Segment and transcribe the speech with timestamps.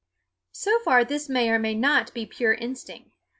[0.53, 3.11] So far this may or may not be pure instinct.